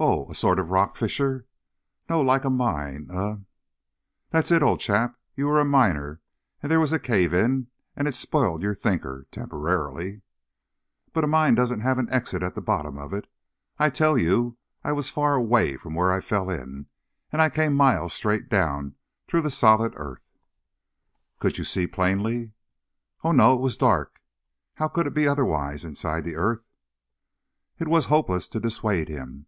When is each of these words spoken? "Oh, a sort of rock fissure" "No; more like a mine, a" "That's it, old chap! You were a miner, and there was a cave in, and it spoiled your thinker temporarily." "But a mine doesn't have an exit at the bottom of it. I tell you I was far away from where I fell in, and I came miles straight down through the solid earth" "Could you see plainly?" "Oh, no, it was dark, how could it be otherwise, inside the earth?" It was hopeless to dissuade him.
"Oh, 0.00 0.30
a 0.30 0.34
sort 0.34 0.58
of 0.58 0.70
rock 0.70 0.96
fissure" 0.96 1.46
"No; 2.10 2.16
more 2.16 2.24
like 2.24 2.44
a 2.44 2.50
mine, 2.50 3.08
a" 3.12 3.38
"That's 4.30 4.50
it, 4.50 4.62
old 4.62 4.80
chap! 4.80 5.16
You 5.36 5.46
were 5.46 5.60
a 5.60 5.64
miner, 5.64 6.20
and 6.62 6.72
there 6.72 6.80
was 6.80 6.92
a 6.92 6.98
cave 6.98 7.34
in, 7.34 7.68
and 7.94 8.08
it 8.08 8.14
spoiled 8.16 8.62
your 8.62 8.74
thinker 8.74 9.26
temporarily." 9.30 10.22
"But 11.12 11.22
a 11.22 11.26
mine 11.28 11.54
doesn't 11.54 11.80
have 11.82 11.98
an 11.98 12.10
exit 12.10 12.42
at 12.42 12.54
the 12.54 12.62
bottom 12.62 12.96
of 12.98 13.12
it. 13.12 13.28
I 13.78 13.90
tell 13.90 14.16
you 14.16 14.56
I 14.82 14.92
was 14.92 15.10
far 15.10 15.34
away 15.34 15.76
from 15.76 15.94
where 15.94 16.10
I 16.12 16.22
fell 16.22 16.48
in, 16.50 16.86
and 17.30 17.42
I 17.42 17.50
came 17.50 17.74
miles 17.74 18.14
straight 18.14 18.48
down 18.48 18.96
through 19.28 19.42
the 19.42 19.50
solid 19.50 19.92
earth" 19.96 20.24
"Could 21.40 21.58
you 21.58 21.64
see 21.64 21.86
plainly?" 21.86 22.52
"Oh, 23.22 23.32
no, 23.32 23.54
it 23.54 23.60
was 23.60 23.76
dark, 23.76 24.20
how 24.76 24.88
could 24.88 25.06
it 25.06 25.14
be 25.14 25.28
otherwise, 25.28 25.84
inside 25.84 26.24
the 26.24 26.36
earth?" 26.36 26.64
It 27.78 27.86
was 27.86 28.06
hopeless 28.06 28.48
to 28.48 28.58
dissuade 28.58 29.08
him. 29.10 29.46